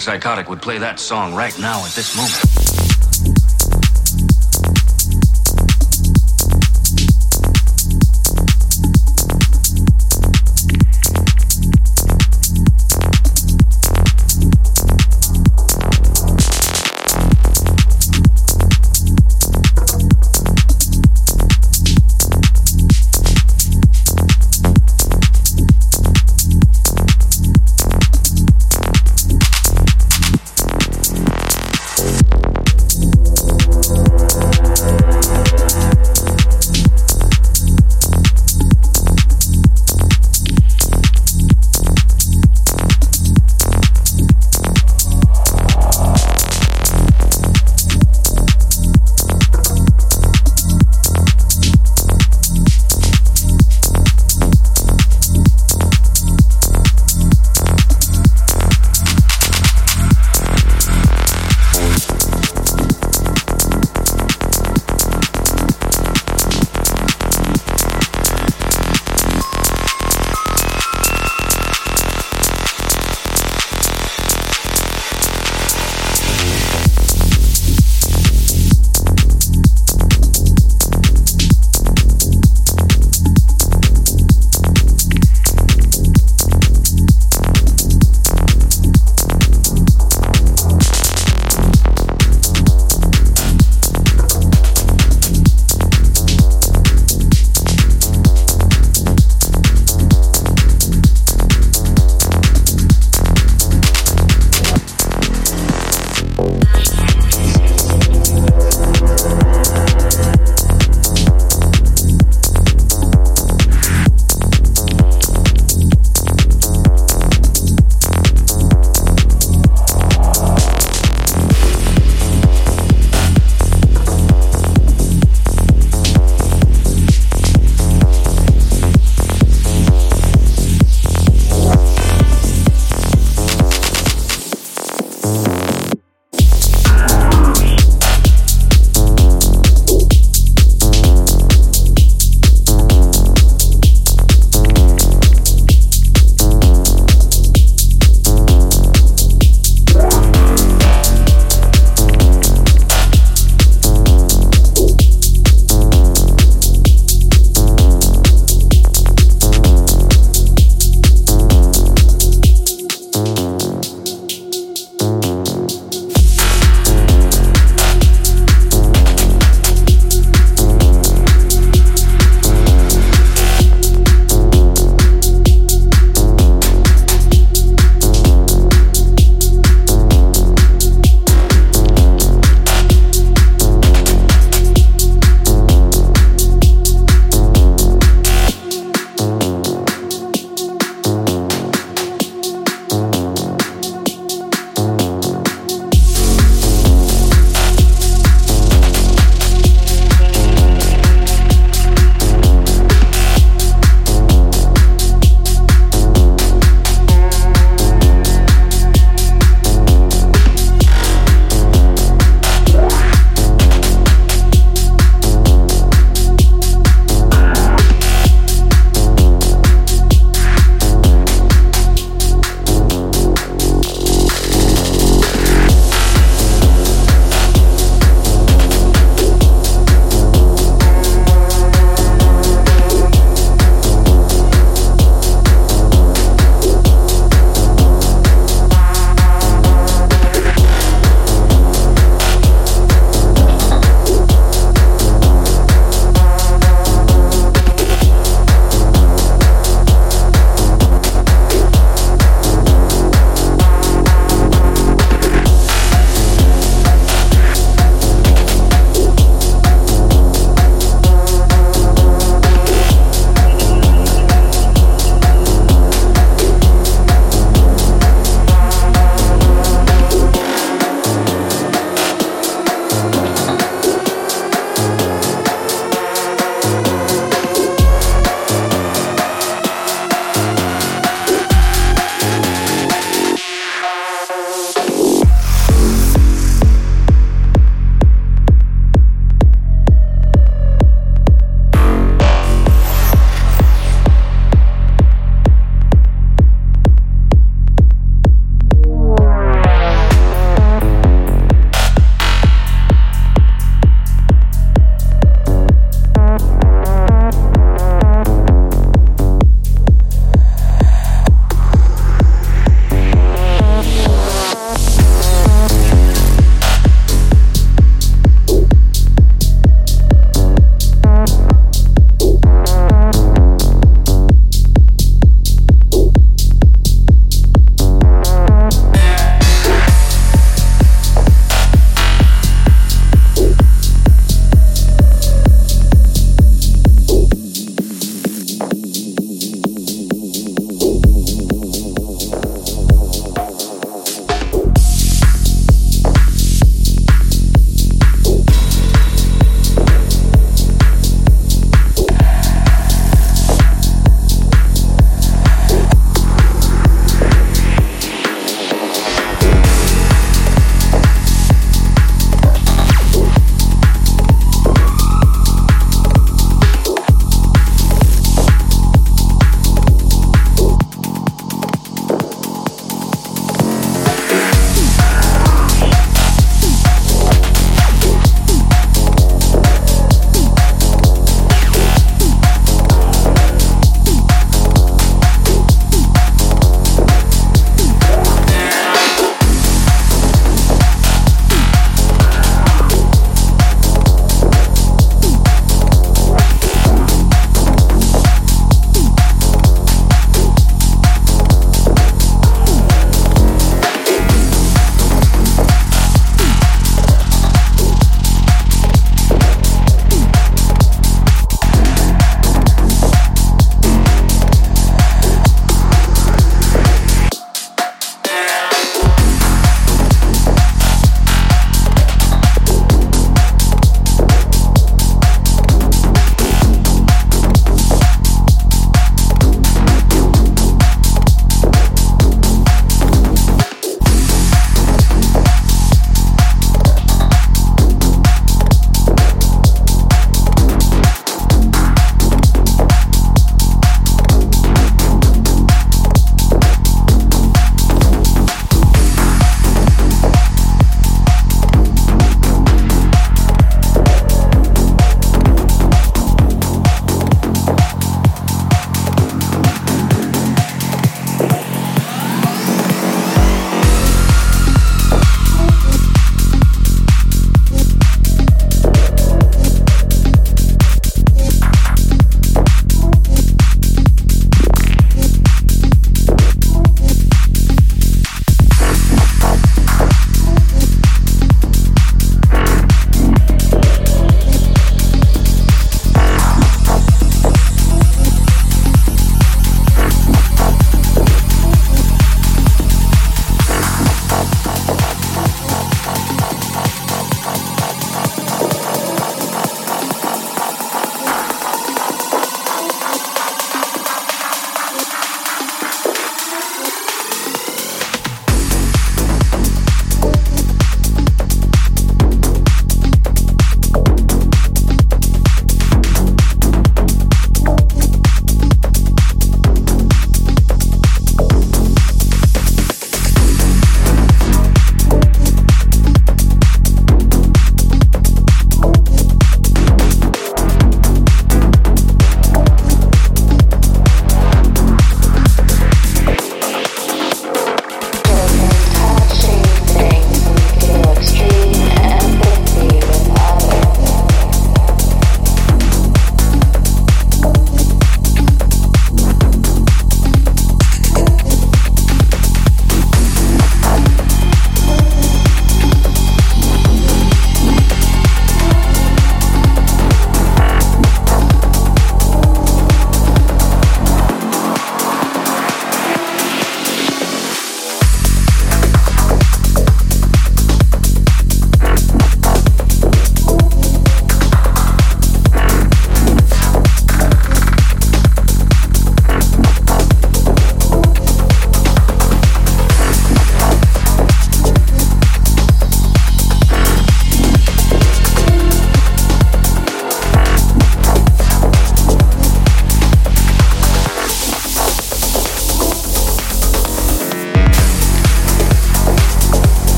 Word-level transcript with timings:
psychotic 0.00 0.48
would 0.48 0.62
play 0.62 0.78
that 0.78 0.98
song 0.98 1.34
right 1.34 1.56
now 1.58 1.84
at 1.84 1.92
this 1.92 2.16
moment. 2.16 2.75